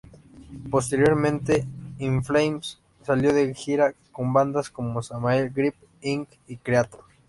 Posteriormente, 0.71 1.63
In 1.99 2.23
Flames 2.23 2.79
salió 3.03 3.33
de 3.33 3.53
gira 3.53 3.93
con 4.11 4.33
bandas 4.33 4.71
como 4.71 5.03
Samael, 5.03 5.51
Grip 5.51 5.75
Inc., 6.01 6.27
y 6.47 6.57
Kreator. 6.57 7.03